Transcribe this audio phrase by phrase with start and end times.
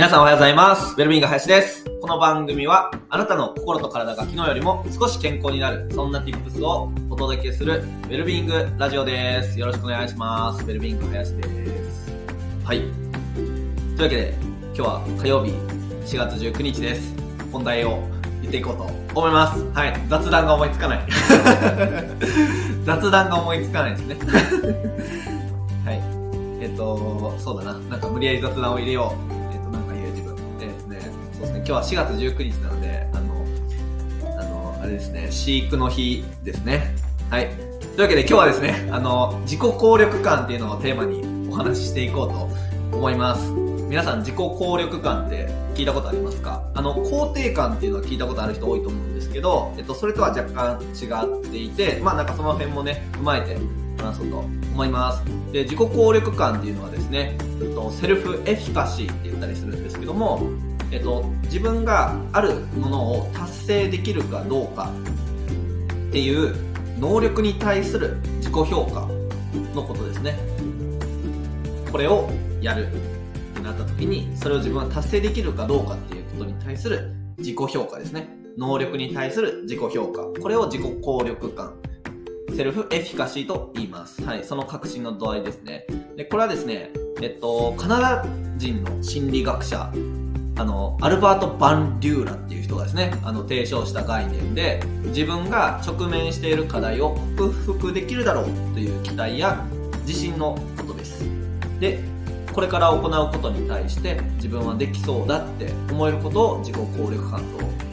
[0.00, 0.94] 皆さんおはようございます。
[0.94, 1.84] ウェルビング林です。
[2.00, 9.60] この番組は、あなたの心と体が昨日よりも少し健康になる、そんな tips をお届けする、ウェルビングラジオです。
[9.60, 10.64] よろしくお願いします。
[10.64, 11.42] ウェルビング林で
[11.90, 12.10] す。
[12.64, 12.78] はい。
[12.78, 14.34] というわけで、
[14.74, 15.50] 今日は火曜日、
[16.06, 17.14] 4月19日です。
[17.52, 18.00] 本題を
[18.40, 18.84] 言っていこうと
[19.20, 19.62] 思います。
[19.74, 19.92] はい。
[20.08, 21.06] 雑談が思いつかない。
[22.86, 24.16] 雑談が思いつかないですね。
[25.84, 26.00] はい。
[26.62, 27.78] えっと、そうだな。
[27.80, 29.39] なんか無理やり雑談を入れよう。
[31.70, 33.46] 日は4月19日なので、あの、
[34.38, 36.94] あの、あれですね、飼育の日ですね。
[37.30, 37.48] はい。
[37.48, 42.28] というわけで今日はですね、あの、自己効力感っていうのをテーマにお話ししていこう
[42.92, 43.52] と思います。
[43.52, 46.62] 皆さん自己効力感って聞いたことありますか？
[46.74, 53.56] あの、肯定感っていうのは聞いたことある人多いと思うんですけど、えっと、それとは若干違っていて、まあなんかその辺もね、踏まえて
[54.00, 55.24] 話そうと思います。
[55.52, 60.42] で、自己効力感っていうのはですね、えっと、セルフエフィカシーって言ったりするんですけども、
[60.90, 64.90] えっと、自分があるものを達成できるかどうか
[66.08, 66.54] っていう
[66.98, 69.08] 能力に対する自己評価
[69.74, 70.38] のことですね。
[71.90, 72.28] これを
[72.60, 72.90] やるっ
[73.54, 78.28] てなった時に、それを自分は達成できるかどうかっていうことに対する自己評価ですね。
[78.56, 80.22] 能力に対する自己評価。
[80.40, 81.74] これを自己効力感。
[82.56, 84.22] セルフエフィカシーと言います。
[84.24, 84.44] はい。
[84.44, 85.86] その確信の度合いですね。
[86.16, 86.90] で、これはですね、
[87.22, 89.92] えっと、カナダ人の心理学者、
[90.60, 98.44] あの、アルバート・バンデューラっていう人がですね、あの、提唱した概念で、自分が直面している課題を克服できるだろう
[98.74, 99.64] という期待や
[100.06, 101.24] 自信のことです。
[101.80, 102.00] で、
[102.52, 107.46] これから行うことに対して自分はできそうだって思えることを自己効力感と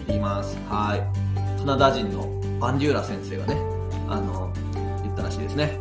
[0.06, 0.58] 言います。
[0.68, 1.60] はい。
[1.60, 2.28] カナダ人の
[2.60, 3.56] バンデューラ先生がね、
[4.10, 4.52] あの、
[5.04, 5.80] 言ったらしいですね。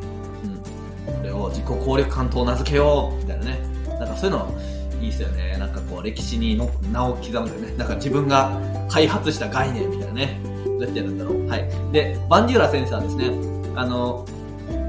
[1.08, 1.14] うん。
[1.14, 3.58] これを自己効力感と名付けようみたいなね。
[3.98, 5.56] なんかそういうのいいですよね。
[5.58, 7.76] なんかこう歴史にの名を刻むんだよね。
[7.76, 10.40] なんか自分が開発した概念みたいなね。
[10.64, 11.46] どうやってやるんだろう。
[11.46, 11.68] はい。
[11.92, 13.30] で、バンデューラ先生はですね、
[13.74, 14.26] あの、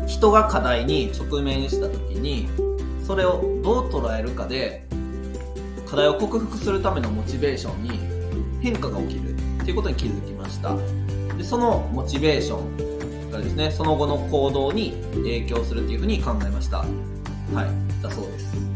[0.06, 2.48] 人が課題に直面した時に、
[3.06, 4.86] それをどう捉えるかで、
[5.86, 8.00] 課題を克服するためのモチベーションに
[8.62, 10.76] 変化が起きるっていうことに気づきました。
[11.38, 16.80] で、そのモチベーションがですね、その後の行動に影響するっていうふうに考えました。
[16.80, 18.04] はい。
[18.04, 18.67] だそうです。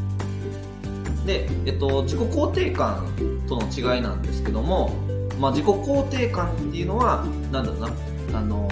[1.26, 3.08] で、えっと、自己肯定感
[3.48, 4.96] との違いなんですけども、
[5.40, 7.90] まあ、自己肯定感っていうのは、なんだろうな、
[8.34, 8.70] あの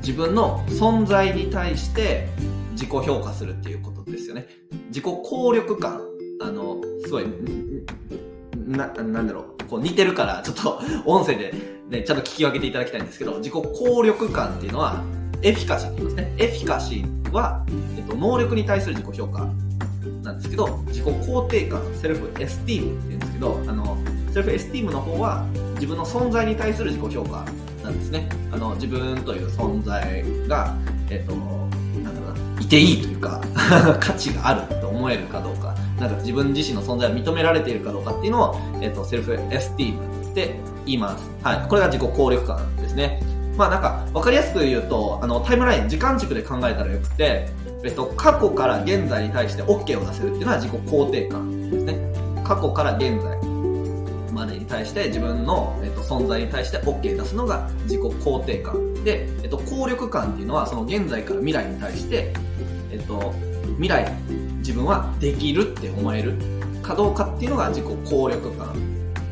[0.00, 2.28] 自分の存在に対して
[2.72, 4.46] 自己評価するっていうことですよね。
[4.88, 6.00] 自己効力感、
[6.42, 7.24] あの、すごい、
[8.56, 11.54] な、なんだろう、こう似てるから、ちょっと音声で
[11.90, 15.02] ね、ちゃんと聞き分けていただきたいんですけど、自己効力感っていうのは、
[15.42, 16.34] efficacy って言いますね。
[16.38, 17.64] efficacy は、
[17.96, 19.48] えっと、能力に対する自己評価
[20.22, 23.96] なんですけど、自己肯定感、 self-esteem って言うんですけど、あの、
[24.30, 27.44] self-esteem の方は、自分の存在に対する自己評価
[27.82, 28.28] なんですね。
[28.52, 30.76] あの、自分という存在が、
[31.10, 31.34] えっと、
[32.02, 33.40] なんだろうな、いていいというか、
[34.00, 40.54] 価値があると思えるかどうか、なんか自分自身の存在を認められているかどうかっていうのを、えっと、セルフエスティームって
[40.86, 41.30] 言います。
[41.42, 41.66] はい。
[41.68, 43.22] これが自己効力感ですね。
[43.56, 47.48] まあなんか、わかりやすく言うと、あの、タイムライン、時間軸で考えたらよくて、
[47.84, 51.98] えっと、過去から現在に対して OK を出せるっていうのは自己肯定感ですね。
[52.44, 53.38] 過去から現在
[54.32, 59.04] までに対して自分の、えっと、存在に対して OK 出すのが自己肯定感。
[59.04, 62.32] で、えっと、効力感っていうのはその現在から未来に対して、
[62.92, 63.34] えっと、
[63.78, 64.12] 未来
[64.58, 66.34] 自分はできるって思える
[66.82, 68.74] かどうかっていうのが自己効力感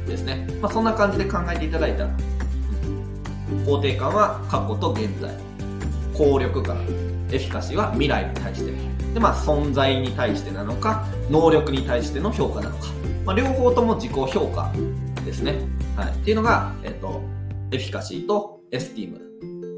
[0.06, 0.46] ですね。
[0.62, 2.10] まあそんな感じで考えていただいたら、
[3.66, 5.48] 肯定感は過去と現在。
[6.18, 6.84] 効力感、
[7.30, 8.72] エフィカシーは未来に対して。
[9.14, 12.86] で、まあ存在に対してなのか、能力に対しての評価なのか。
[13.24, 14.72] まあ両方とも自己評価
[15.24, 15.54] ですね。
[15.96, 16.12] はい。
[16.12, 17.20] っていうのが、えっと、
[17.70, 19.28] エフィカシーとエスティーム。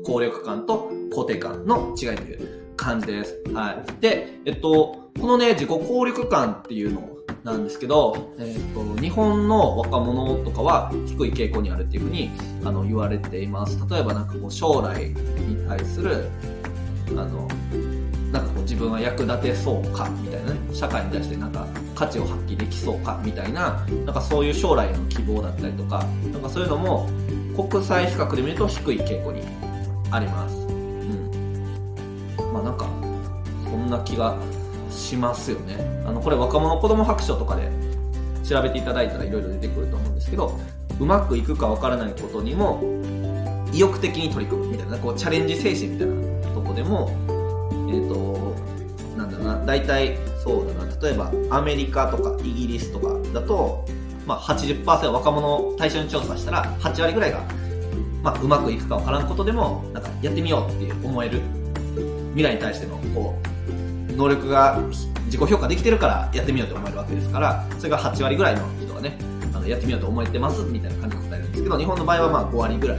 [0.04, 3.42] 効力感と肯定感の違いという感じです。
[3.52, 4.00] はい。
[4.00, 7.08] で、えっと、このね、自己効力感っていうの
[7.44, 12.30] なんですけど、えっと、日本の若者とかは低い傾向にあるっていうふうに
[12.64, 13.78] あの言われています。
[13.90, 15.16] 例えばなんかこう将来に
[15.68, 16.28] 対する、
[17.16, 17.48] あの、
[18.32, 27.08] なんかこう自分は役立てそうかみたいなね、社会に対してなんか価値を発揮できそうかみたいな、なんかそういう将来の希望だったりとか、なんかそういうのも
[27.56, 29.42] 国際比較で見ると低い傾向に
[30.10, 30.56] あります。
[30.56, 32.52] うん。
[32.52, 32.86] まあなんか、
[33.64, 34.36] そんな気が
[34.90, 35.76] しますよね。
[36.06, 37.68] あの、これ若者子供白書とかで
[38.44, 40.58] 調べていただいたらいろいろ出てくると思うんですけど、
[40.98, 42.82] うまくいくかわからないことにも
[43.72, 46.19] 意欲的に取り組むみたいな、こうチャレンジ精神みたいな
[46.80, 47.10] でも、
[47.90, 48.56] えっ、と、
[49.14, 53.84] なんだろうな、大体そうだな、例えばアメリカとかイギリスとかだと、
[54.26, 57.44] まあ80%若者を対象に調査したら、8割ぐらいが、
[58.22, 61.42] まあうまくいくかわからんことでも、なんかやってみようって思える。
[62.30, 63.38] 未来に対しての、こ
[64.08, 64.80] う、能力が
[65.26, 69.18] 自己評価できてるからやってみようと思えるわけですから、それが8割ぐらいの人がね、
[69.54, 72.98] あのやってみようと思えてますみたいな感じで答えるんですけど、日本の場合はまあ5割ぐらい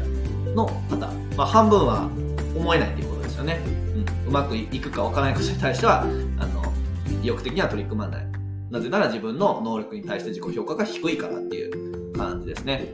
[0.54, 0.98] の方、
[1.36, 2.08] まあ半分は
[2.56, 3.11] 思えないっていう
[3.42, 3.60] よね。
[3.66, 6.74] うん、うまくいくかわからないことに対しては、あの、
[7.22, 8.26] 意欲的には取り組まない。
[8.70, 12.94] なぜなら自分の能力に対して自己評価が低いからっていう感じですね。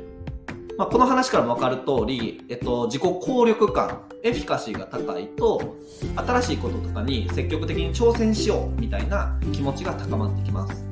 [0.78, 5.76] まあ、この話からも分かる通り、えっと、自己効力感、エフィカシーが高いと、
[6.16, 10.86] 新しいこととかに積極的に挑戦しようみたいな気持ちが高まってきます。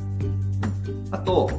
[1.11, 1.49] あと、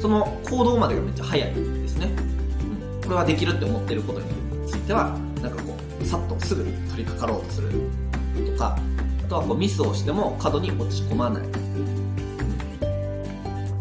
[0.00, 2.06] その行動までがめっちゃ早いですね。
[2.06, 4.26] うん、これはできるって思ってることに
[4.66, 5.73] ついては、なんかこう、
[6.04, 7.70] さっとすぐに取り掛かろうとする
[8.52, 8.78] とか、
[9.24, 11.42] あとはこうミスをしても過度に落ち込まない。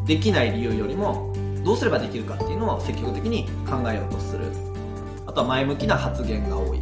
[0.05, 1.33] できない理由よりも
[1.63, 4.45] どうすればできるかっていうのを積極的に考えようとする。
[5.25, 6.79] あとは前向きな発言が多い。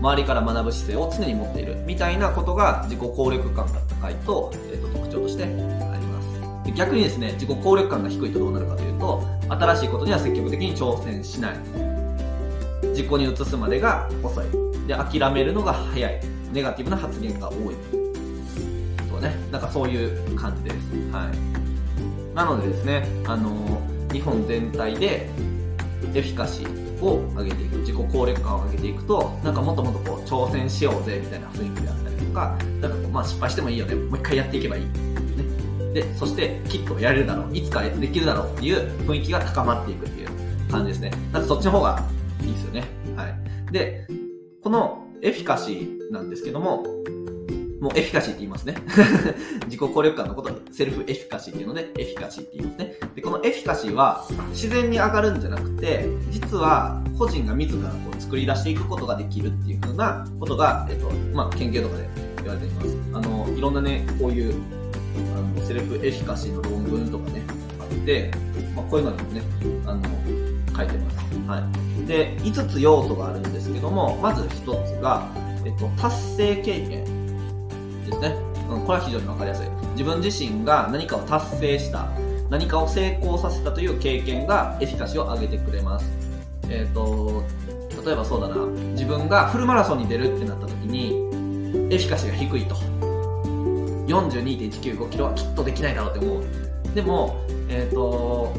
[0.00, 6.22] 周りから学ぶ姿勢を常に持っているみたいなことが自己効力感が高いと,、えー、と特徴としてありま
[6.64, 11.85] す逆にですね自己効力感が低いとどうなるかというと新しいことには積極的に挑戦しない
[12.96, 14.46] 実行に移すまでが遅い。
[14.86, 16.20] で諦めるのが早い。
[16.52, 17.74] ネガティブな発言が多い。
[19.10, 20.76] とねなんかそういう感じです。
[21.12, 22.34] はい。
[22.34, 23.80] なのでですねあの
[24.12, 25.28] 日本全体で
[26.14, 33.94] エフィカシーを上げていく自己効力感を上げていくとなんかもっともっとこう挑戦しようぜみたいな雰囲気であったりとかなんかこう、まあ、失敗してもいいよね。
[33.94, 34.90] もう一回やっていけばいい、ね、
[35.92, 37.56] でそしてきっとやれるだろう。
[37.56, 40.28] いつかできるだろうっていう雰囲気が高まっていくっていう
[40.70, 41.10] 感じですね。
[41.32, 42.02] なんかそっちの方が
[42.42, 42.84] いいですよね
[43.16, 44.06] はいで
[44.62, 46.84] このエフィカシーなんですけども、
[47.80, 48.76] もうエフィカシーって言いますね。
[49.66, 52.94] 自己効力感のこと self-efficacy っていうので、 efficacy って言いますね。
[53.14, 62.08] で、このエフィカシーは自然に上がるんじゃなくて、実は個人が自らこう作り出していくことができるっていうふうなことが、えっと、まあ、研究とかで
[62.38, 62.96] 言われています。
[63.12, 64.54] あの、いろんなね、こういう、
[65.36, 67.42] あの、セルフエフィカシーの論文とかね、
[67.80, 68.30] あって、
[68.74, 69.42] まあ、こういうのにもね、
[69.86, 70.02] あの、
[70.76, 71.16] 書いてます。
[71.46, 71.95] はい。
[72.06, 75.28] で、5つ要素があるんですけども、まず1つが、
[75.64, 76.88] えっと、達成経験
[78.04, 78.34] ですね。
[78.70, 79.66] うん、これは非常にわかりやすい。
[79.92, 82.08] 自分自身が何かを達成した、
[82.50, 86.06] 何かを成功させたという経験がエフィカシーを上げてくれます。
[86.68, 87.42] えっ、と、
[88.04, 88.56] 例えばそうだな、
[88.92, 91.26] 自分がフルマラソンに出るってなった時に、
[91.92, 92.76] エフィカシーが低いと。
[94.06, 96.44] 42.195キロはきっとできないだろうって思う。
[96.94, 97.36] でも、
[97.68, 98.54] えっ、と、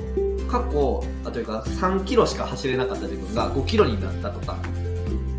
[0.48, 4.58] 過去あ、というか3キロしか走れなかった自分が5キロになったとか、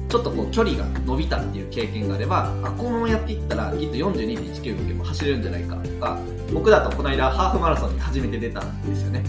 [0.08, 6.18] ちょっとこう距離が伸びたっていう経験があれば、あ、このままやっていったらきっと42.195キロも走れるんじゃないかとか、
[6.52, 9.22] 僕だとこの間ハーフマラソンに初めて出たんですよね。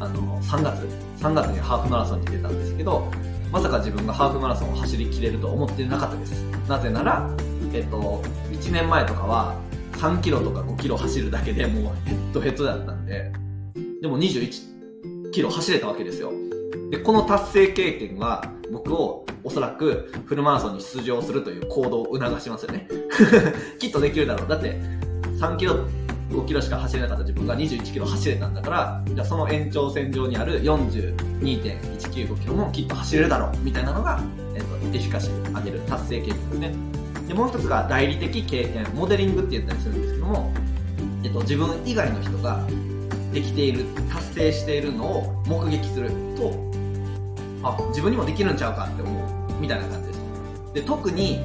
[0.00, 0.88] あの、3月、
[1.20, 3.10] 3月にハーフマラソンに出たんですけど、
[3.52, 6.32] まさか自分がハーフマラソンを走りきれると思ってなかったです。
[6.68, 7.30] なぜなら、
[7.72, 9.54] えっと、1年前とかは
[9.92, 13.32] 3キロとか5キロ走るだけでもうヘッドヘッドだったんで、
[14.02, 14.73] でも21
[15.34, 16.32] キロ走れたわけですよ。
[16.90, 22.88] で、この達成経験は僕をおそらくフルマラソンに出場するという行動を促しますよね。
[23.80, 24.48] きっとできるだろう。
[24.48, 24.80] だって
[25.40, 25.86] 3キロ、
[26.30, 33.50] 5キロしか走れなかった自分が21キロ走れたんだから、じゃあその延長線上にある42.195キロもきっと走れるだろう。
[33.64, 34.22] みたいなのが、
[34.54, 36.74] えっと、エフィカシーを上げる達成経験ですね。
[37.26, 40.52] で、もう一つが代理的経験、モデリングって言ったりするんですけども、
[41.24, 42.64] えっと、自分以外の人が
[43.34, 46.54] できている、達成しているのを目撃すると、
[47.64, 50.20] あ、自分にもできるんちゃうかって思う、みたいな感じです。
[50.74, 51.40] で、特に、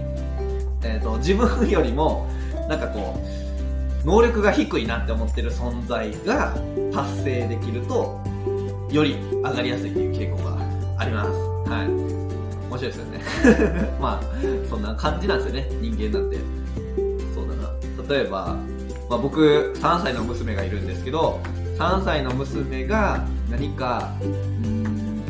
[0.84, 2.29] えっ、と、自分よりも、
[2.69, 3.19] なんかこ
[4.03, 6.53] う、能力が低いなって思ってる存在が
[6.93, 8.22] 達成できると、
[8.91, 10.58] より上がりやすいっていう傾向が
[10.98, 11.31] あります。
[11.69, 11.88] はい。
[12.69, 13.19] 面白いですよね。
[14.00, 16.38] まあ、そんな感じなんですよね、人間なんて。
[17.34, 18.15] そうだな。
[18.15, 18.55] 例えば、
[19.10, 21.39] まあ、僕、3歳の娘がいるんですけど、
[21.79, 25.24] 3歳の娘が何か、うん、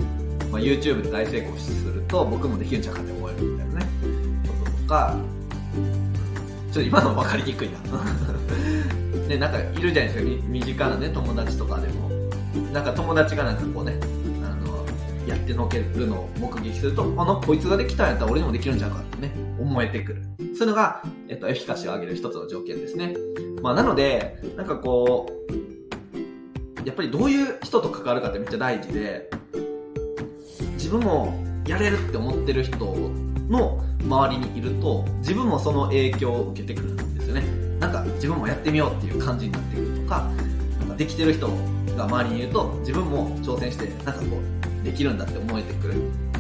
[0.51, 3.85] まあ、YouTube で大成功すると僕もできるんちゃうかって思えるみたいなね、
[4.47, 5.15] こととか、
[5.75, 7.77] ちょっと今の分かりにくいな。
[9.27, 12.09] で、 なんかいるじゃないですか、身近なね、友達とかでも。
[12.73, 13.99] なんか友達がなんかこうね、
[14.43, 14.83] あの、
[15.27, 20.23] やってのけるのを目撃すると、あの、こいつができたんやったら俺にもできるんちゃうかってね、思えてくる。
[20.57, 23.13] そういうのが、えっと、エフィカシーを上げる一つの条件ですね。
[23.61, 25.68] まあ、なので、なんかこう、
[26.86, 29.29] やっぱりどういう人と関わるかってめっちゃ大事で、
[30.74, 32.77] 自分もやれるって思ってる人
[33.50, 37.43] の周りにいると、自分もその影響を受けてくるんですよね。
[37.79, 40.29] なんか自分もやってみようっていう感じになってくるとか、
[40.79, 41.48] なんかできてる人
[41.95, 44.38] が周りにいると自分も挑戦してなんかこ
[44.81, 45.95] うできるんだって思えてくる。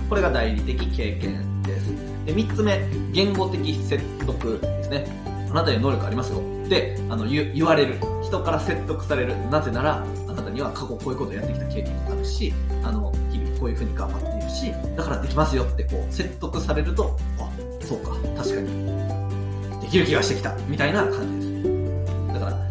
[0.09, 1.87] これが代理的経験です。
[2.25, 2.81] で3つ目
[3.11, 5.05] 言語的説得ですね。
[5.51, 6.41] あなたに能力ありますよ。
[6.67, 7.99] であの言われる。
[8.21, 9.35] 人から説得される。
[9.49, 10.05] なぜなら
[10.39, 17.49] あなたには過去こういうことをやってきた経験があるしあの日々こういうふうに頑張っているしだからできますよってこう説得されるとあ
[17.85, 22.33] そうか確かにできる気がしてきたみたいな感じです。
[22.33, 22.69] だから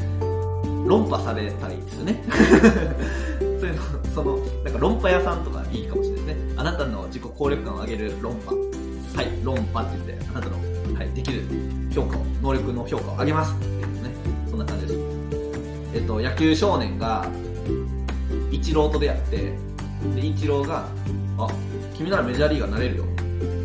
[0.86, 2.22] 論破されたいですよね。
[3.40, 3.82] そういうの
[4.14, 6.54] そのなんか論破屋さんとかいいかもしれないですね。
[6.56, 8.54] あなたの自己効力感を上げる論破
[9.16, 10.56] はい論破って言ってあなたの、
[10.96, 11.42] はい、できる
[11.92, 14.10] 評価を能力の評価を上げますっていうね。
[14.48, 14.98] そんな感じです。
[15.94, 17.28] えっと野球少年が
[18.58, 19.36] イチローと出会って
[20.14, 20.88] でイチローが
[21.38, 21.48] 「あ
[21.96, 23.04] 君ならメジャーリーガーになれるよ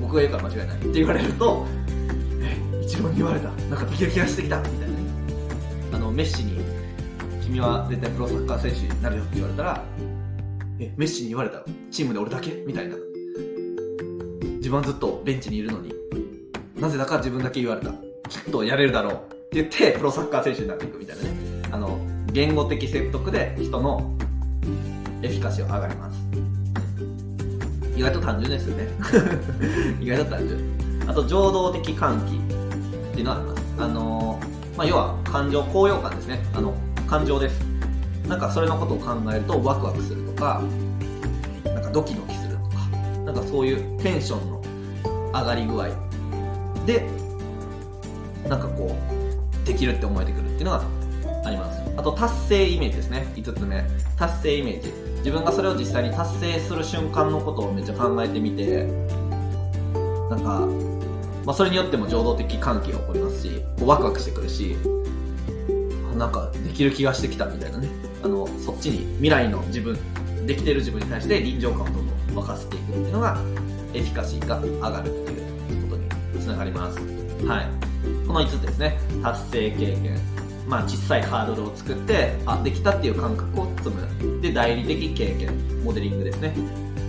[0.01, 1.65] 僕が言うから間違いない」って言われると
[2.41, 4.89] 「えイチローに言われたなんかできる気がしてきた」みたい
[5.91, 6.63] なあのメッシに
[7.43, 9.83] 君は絶対プロサッカー選手になるよって言われたら、
[10.79, 12.63] え、メッシに言われたチームで俺だけ？
[12.65, 12.95] みたいな。
[14.57, 15.93] 自分はずっとベンチにいるのに、
[16.79, 17.91] なぜだか自分だけ言われた。
[18.29, 21.29] きっとやれるだろうって言って、プロサッカー選手になっていくみたいなね。
[21.69, 22.00] あの、
[22.31, 24.15] 言語的説得で人の
[25.22, 26.17] エフィカシーは上がります。
[27.96, 28.88] 意外と単純ですよね。
[30.01, 30.60] 意外と単純。
[31.08, 33.63] あと、情動的喚起っていうのはあります。
[33.79, 34.39] あの
[34.77, 36.43] まあ、要は感情高揚感ですね。
[36.53, 36.74] あの、
[37.13, 37.62] 感情です
[38.27, 40.63] なんかそれのことを考えるとワクワクするとか
[41.63, 42.77] なんかドキドキするとか
[43.25, 44.62] なんかそういうテンションの
[45.32, 45.89] 上がり具合
[46.88, 47.08] で
[48.48, 48.96] なんかこ
[49.63, 50.84] うできるって思えてくるっていうのが
[51.46, 53.86] ありますあと達成イメージですね5つ目
[54.17, 55.03] 達成イメージ。
[55.24, 58.84] 自分がそれを実際に達成する瞬間のことをめっちゃ考えてみて
[60.29, 60.67] なんか、
[61.46, 64.75] まあ、それによっても情動的関係が起こりますしこうワクワクしてくるし
[66.17, 67.88] なんかできる気がしてきたみたいなね。
[68.22, 69.98] あのそっちに未来の自分
[70.46, 73.41] できてる自分に対して臨場感をどんどん沸かせていくっていうのが
[73.93, 77.00] エフィカシーが上がるっていうことにつながります。
[77.46, 77.67] はい。
[78.27, 79.00] この5つですね。
[79.22, 80.32] 達成経験。
[80.67, 86.53] まあ小さいハードルを作ってあできたっていう感覚を積むで代理的経験モデリングですね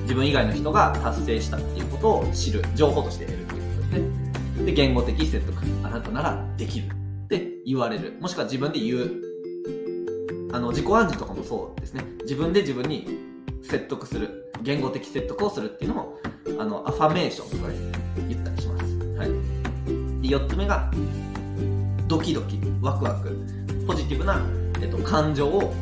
[0.03, 6.87] 自分以外の人が達成したっていうことを知る情報として得るっていうことですねで言語的説得あなたならできる
[7.25, 8.17] って言われる。
[8.21, 9.11] もしくは自分で言う。
[10.53, 12.05] あの、自己暗示とかもそうですね。
[12.23, 13.19] 自分で自分に
[13.63, 14.53] 説得する。
[14.63, 16.19] 言語的説得をするっていうのも、
[16.59, 17.73] あの、アファメーションとか
[18.29, 18.85] 言ったりします。
[19.19, 19.29] はい。
[20.23, 20.91] で、4つ目が、
[22.07, 23.35] ドキドキ、ワクワク、
[23.87, 24.43] ポジティブな、
[24.83, 25.73] えっと、感情を、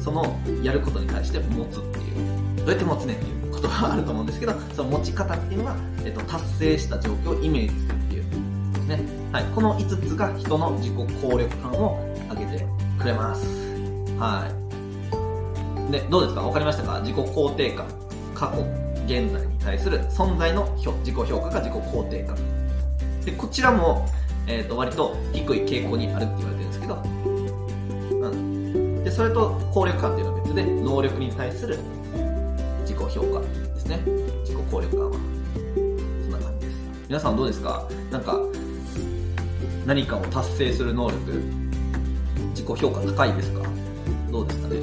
[0.00, 2.56] その、やることに対して持つっていう。
[2.58, 8.22] どうやって持つねっていうことがあると思うんですけど、その持ち方っていうのは、えっと、達成した状況をイメージするっていう
[8.74, 9.00] ですね。
[9.32, 11.98] はい、この5つが人の自己効力感を
[12.30, 12.66] 上げて
[12.96, 13.44] くれます。
[14.20, 14.48] は
[15.88, 15.90] い。
[15.90, 16.42] で、どうですか？
[16.42, 17.00] 分かりましたか？
[17.00, 17.86] 自己肯定感。
[18.36, 18.58] 過去、
[19.06, 22.36] 現在に対する存在の自己評価か自己肯定感。
[23.24, 24.06] で、こちらも、
[24.46, 27.02] え、ー、と、割と低い傾向にあるって言われてるんですけど、
[28.20, 29.04] うん。
[29.04, 31.78] で、それと効力感っていうのは別で、能力に対する
[32.82, 33.46] 自己評価で
[33.80, 34.00] すね。
[34.40, 35.12] 自己効力感は。
[35.12, 36.78] そんな感じです。
[37.08, 37.88] 皆さんどうですか？
[38.10, 38.38] なんか、
[39.86, 41.18] 何かを達成する能力、
[42.50, 43.62] 自己評価高いですか？
[44.30, 44.80] どうですかね？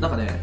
[0.00, 0.40] なんかね、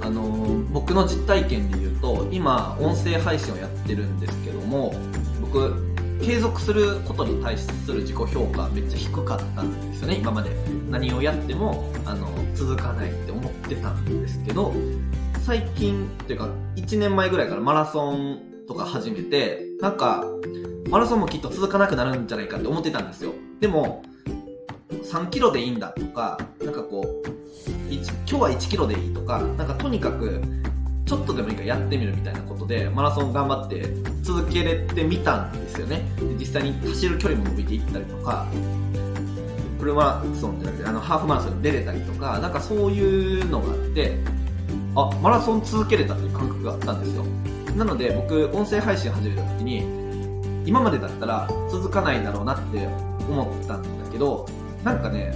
[0.00, 4.94] あのー、僕の実体験で言うと、今、音声配信をやってるんですけども、
[5.40, 5.89] 僕、
[6.22, 10.50] 継続することに対する自己評価めっちゃ低かったんですよね、今まで。
[10.90, 14.72] 何をやっても、あの、続かないって思ってたんですけど、
[15.44, 20.24] 最近っていうか、1年前ぐらいからマラソンとか始めて、なんか、
[20.90, 23.32] マラソンもきっと続かなくなるんじゃないかって思ってたんですよ。
[23.60, 24.02] でも、
[25.02, 27.28] 3キロでいいんだとか、なんかこう、
[27.90, 30.40] 今日は1キロでいいとか、なんかとにかく、
[31.10, 33.82] ちょっとでもいいからやってみるみたいなことで、マラソン頑張って
[34.22, 36.04] 続けれてみたんですよね。
[36.20, 38.46] で実際に走る距離も伸びていったりとか、
[39.80, 44.18] フルマラソンじゃなくて、あの、ハーフマラソンに出れたりとか、なんかそういうのがあって、
[44.94, 47.24] あ、マラソン続けれたという感覚があったんですよ。
[47.76, 49.82] なので僕、音声配信始めた時に、
[50.64, 52.86] 今までだったら続かないだろうなって
[53.28, 54.46] 思ったんだけど、
[54.84, 55.34] なんかね、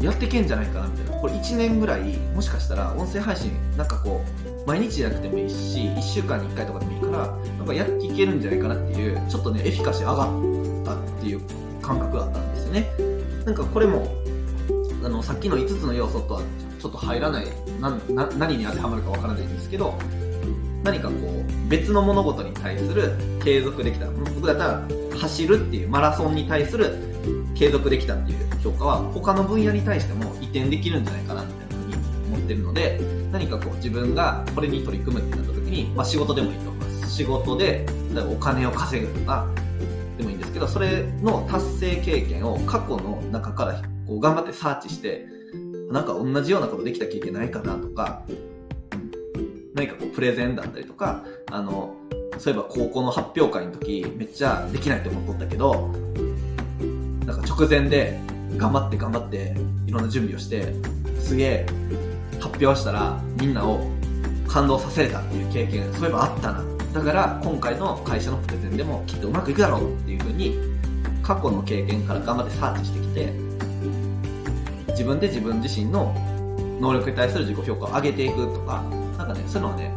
[0.00, 1.20] やってけんじゃないかなみたいな。
[1.20, 7.26] これ1年ぐらい、もしかしたら音声配信、なんかこう、毎日じゃなくてもいいし、1週間に1回とかでもいいから、
[7.58, 11.40] なんかやっていけるんじゃないかなっていう、ちょっとね、エフィカシー上がったっていう
[11.82, 12.90] 感覚があったんですよね。
[13.44, 14.06] なんかこれも、
[15.04, 16.42] あの、さっきの5つの要素とは
[16.80, 17.46] ちょっと入らない、
[17.80, 19.98] 何に当てはまるかわからないんですけど、
[20.82, 23.12] 何かこう別の物事に対する
[23.44, 24.88] 継続できた僕だったら
[25.20, 26.96] 走るっていうマラソンに対する
[27.54, 31.94] 継続できたっていう評価は他の分野に対しても移転できるんじゃないかなみたいなふうに
[32.34, 33.00] 思ってるので、
[33.30, 37.16] 何かこう自分がこれに取り組むってなった時に、まあ仕事でもいいと思います。
[37.16, 39.46] 仕事で、例えばお金を稼ぐとか、
[40.16, 45.26] でもいいんですけど、それの達成経験を過去の中からこう頑張ってサーチして、
[45.90, 48.22] なんか同じようなことできた経験ないかなとか、
[49.74, 51.94] 何かこうプレゼンだったりとか、あの、
[52.38, 55.90] そういえば高校の発表会の時めっちゃできないと思っとったけど、
[57.26, 58.18] なんか直前で
[58.56, 59.54] 頑張って頑張って
[59.86, 60.72] いろんな準備をして、
[61.20, 61.66] すげえ
[62.40, 63.86] 発表したらみんなを
[64.48, 66.64] 感動させれたっていう経験、そういえばあったな。
[66.92, 70.56] だから今回の会社のプレゼンでもきっとうまくいくだろうっていうふうに
[71.22, 73.32] 過去の経験から頑張ってサーチしてきて、
[74.88, 76.14] 自分で自分自身の
[76.80, 78.82] 能力に対する自己評価を上げていくとか、
[79.18, 79.94] なんかね、そういうのはね、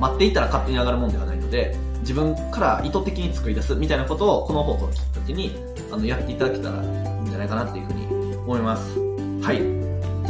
[0.00, 5.54] 待っていたら勝手に上がるもんではないので、自分から意図的に作り出すみたいなことをこの放送をきっかけに
[5.92, 8.98] あのやっていただけたらいいんじゃないかなっていうふうに思います。
[9.42, 9.58] はい。
[9.58, 9.68] という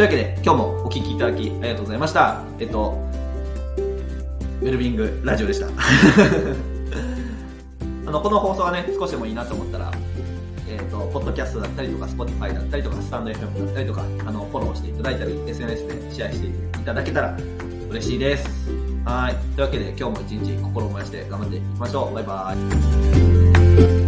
[0.02, 2.42] わけで今日もお聴きいただきありがとうございました。
[2.58, 2.98] えっと、
[4.60, 5.68] ウェルビーイングラジオでした。
[8.06, 9.92] あの、この放送がね、少しでもいいなと思ったら、
[10.68, 16.52] えっ、ー、と、ポッドキャストだったりとか、 Spotify だったりとか、スタンド FM だったりとか、あの、フォローしていただいたり、SNS でシェアしてい
[16.84, 17.36] ただけたら
[17.90, 18.79] 嬉しいです。
[19.11, 19.35] はい。
[19.57, 22.14] というわけで、今日も一日心を燃やして頑張っていきましょう。
[22.14, 22.55] バイバ
[23.97, 24.00] イ。